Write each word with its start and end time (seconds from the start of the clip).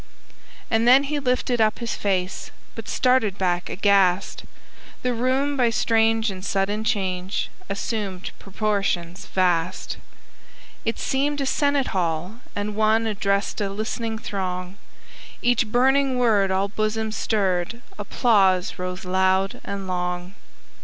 And 0.71 0.87
then 0.87 1.03
he 1.03 1.19
lifted 1.19 1.61
up 1.61 1.77
his 1.77 1.93
face, 1.93 2.49
But 2.73 2.87
started 2.89 3.37
back 3.37 3.69
aghast, 3.69 4.45
The 5.03 5.13
room, 5.13 5.55
by 5.55 5.69
strange 5.69 6.31
and 6.31 6.43
sudden 6.43 6.83
change, 6.83 7.51
Assumed 7.69 8.31
proportions 8.39 9.27
vast. 9.27 9.97
It 10.85 10.97
seemed 10.97 11.39
a 11.39 11.45
Senate 11.45 11.89
hall, 11.89 12.39
and 12.55 12.75
one 12.75 13.05
Addressed 13.05 13.61
a 13.61 13.69
listening 13.69 14.17
throng; 14.17 14.77
Each 15.43 15.67
burning 15.67 16.17
word 16.17 16.49
all 16.49 16.67
bosoms 16.67 17.15
stirred, 17.15 17.83
Applause 17.99 18.79
rose 18.79 19.05
loud 19.05 19.61
and 19.63 19.87
long. 19.87 20.33